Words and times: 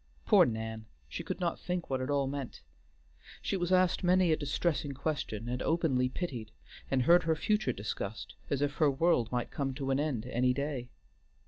Poor 0.25 0.47
Nan! 0.47 0.87
She 1.07 1.21
could 1.23 1.39
not 1.39 1.59
think 1.59 1.87
what 1.87 2.01
it 2.01 2.09
all 2.09 2.25
meant. 2.25 2.61
She 3.39 3.55
was 3.55 3.71
asked 3.71 4.03
many 4.03 4.31
a 4.31 4.35
distressing 4.35 4.93
question, 4.93 5.47
and 5.47 5.61
openly 5.61 6.09
pitied, 6.09 6.49
and 6.89 7.03
heard 7.03 7.21
her 7.25 7.35
future 7.35 7.71
discussed, 7.71 8.33
as 8.49 8.63
if 8.63 8.77
her 8.77 8.89
world 8.89 9.31
might 9.31 9.51
come 9.51 9.75
to 9.75 9.91
an 9.91 9.99
end 9.99 10.25
any 10.25 10.55
day. 10.55 10.89